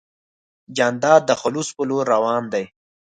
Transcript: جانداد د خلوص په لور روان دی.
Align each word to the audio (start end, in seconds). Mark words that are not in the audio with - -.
جانداد 0.77 1.21
د 1.29 1.31
خلوص 1.41 1.67
په 1.75 1.83
لور 1.89 2.05
روان 2.13 2.43
دی. 2.53 2.65